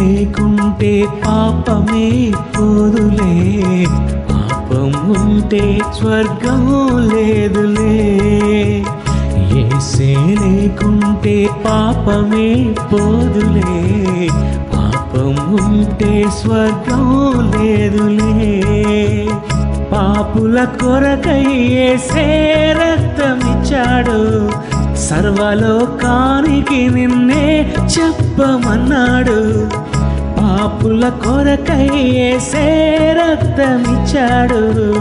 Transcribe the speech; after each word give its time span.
లేకుంటే 0.00 1.06
పాపమే 1.26 2.32
పోదులే. 2.58 3.62
పాపం 4.30 4.92
ఉంటే 5.10 5.78
స్వర్గం 5.98 6.66
లేదులే. 7.08 8.18
ఏసే 9.60 10.14
లేకుంటే 10.14 11.48
పాపమే 11.64 12.74
పోదులే. 12.92 14.28
పాపం 14.72 15.52
ఉంటే 15.52 16.24
స్వర్గం 16.40 17.32
లేదులే. 17.50 18.62
పాపుల 19.92 20.64
కొరకై 20.64 21.54
ఏసే 21.62 22.56
రక్తమిచ్చాడు. 22.72 24.50
సర్వలోకానికి 24.96 26.90
నిన్నే 26.90 27.74
చెప్పమన్నాడు. 27.80 29.68
పాపుల 30.50 31.08
కొరకయ్యే 31.08 32.38
సేరత్తమిచ్చాడు 32.38 34.94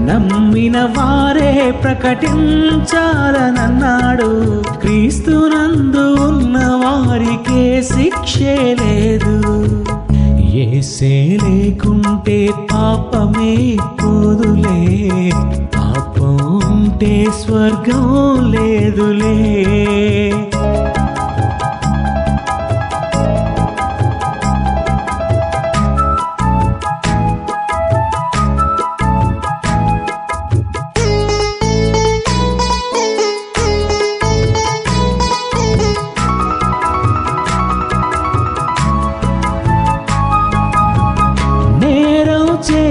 నమ్మిన 0.00 0.78
వారే 0.78 1.74
ప్రకటించాలనన్నాడు. 1.82 4.62
క్రీస్తునందు 4.80 6.22
ఉన్న 6.22 6.58
వారికే 6.58 7.82
శిక్షే 7.82 8.76
లేదు. 8.80 9.68
ఏసే 10.40 11.38
లేకుంటే 11.44 12.48
పాపమే 12.72 13.76
పోదులే. 14.04 15.30
పాపం 15.76 16.46
ఉంటే 16.46 17.26
స్వర్గం 17.44 18.50
లేదులే. 18.50 19.60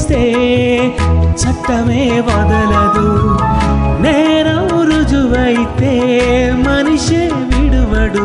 చేస్తే 0.00 0.20
చట్టమే 1.40 2.04
వదలదు. 2.26 3.08
నేరం 4.02 4.66
రుజువైతే 4.90 5.92
మనిషే 6.66 7.22
విడువడు. 7.50 8.24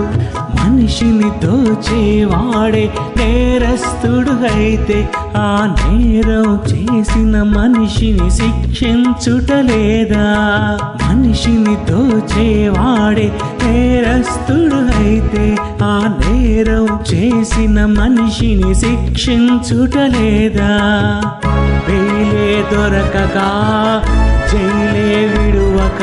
మనిషిని 0.58 1.30
దోచేవాడే 1.44 2.84
నేరస్తుడు 3.18 4.34
అయితే 4.52 4.98
ఆ 5.38 5.50
నేరం 5.78 6.48
చేసిన 6.70 7.34
మనిషిని 7.56 8.28
శిక్షించుటలేదా 8.32 10.26
మనిషిని 11.04 11.76
దోచేవాడే 11.90 13.28
నేరస్తుడు 13.64 14.80
అయితే 15.00 15.46
నేరం 16.46 17.00
చేసిన 17.14 17.86
మనిషిని 17.86 18.76
శిక్షించుటలేదా? 18.76 19.62
వేలే 21.88 22.64
దొరకక 22.72 23.38
జైలే 24.52 25.26
విడువక 25.26 26.02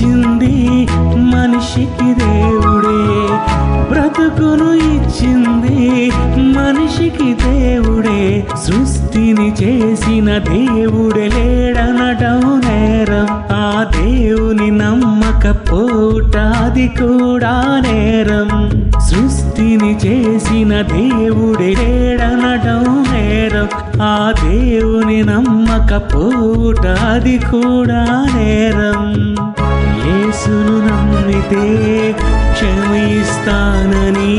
ఇచ్చింది 0.00 0.86
మనిషికి 1.16 2.14
దేవుడే. 2.14 2.98
బ్రతుకును 3.90 4.72
ఇచ్చింది 4.74 6.10
మనిషికి 6.36 7.34
దేవుడే. 7.34 8.46
సృష్టిని 8.66 9.54
చేసిన 9.62 10.38
దేవుడే 10.38 11.28
లేడనటం 11.28 12.60
నేరం 12.60 13.26
ఆ 13.50 13.84
దేవుని 13.84 14.70
నమ్మకపోట 14.70 16.36
అది 16.36 16.88
కూడా 16.88 17.82
నేరం. 17.88 18.70
సృష్టిని 19.00 19.98
చేసిన 20.06 20.82
దేవుడే 20.82 21.74
లేడనటం 21.74 23.06
నేరం 23.12 23.68
ఆ 24.02 24.32
దేవుని 24.44 25.22
నమ్మకపోట 25.22 26.86
అది 26.86 27.38
కూడా 27.38 28.26
నేరం. 28.36 29.34
యేసును 30.08 30.76
నమ్మితే 30.78 31.66
క్షమిస్తానని 32.52 34.36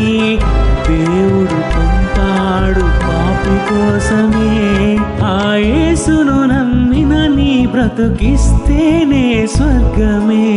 దేవుడు 0.87 1.59
పంపాడు 1.73 2.81
పాపి 2.81 3.55
కోసమే. 3.69 4.97
ఆ 5.25 5.53
యేసును 5.53 6.45
నమ్మిన 6.45 7.27
నీ 7.35 7.67
బ్రతుకిస్తేనే 7.71 9.47
స్వర్గమే. 9.55 10.47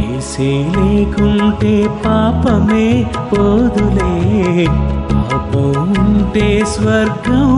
ఏసే 0.00 0.72
లేకుంటే 0.76 1.88
పాపమే 2.06 3.06
పోదులే. 3.32 4.66
పాపం 5.12 5.94
ఉంటే 5.98 6.64
స్వర్గం 6.66 7.48